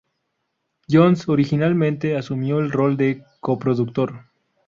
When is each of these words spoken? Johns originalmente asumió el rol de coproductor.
Johns 0.89 1.29
originalmente 1.29 2.17
asumió 2.17 2.57
el 2.57 2.71
rol 2.71 2.97
de 2.97 3.23
coproductor. 3.39 4.21